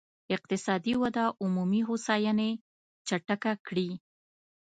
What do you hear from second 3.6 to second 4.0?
کړي.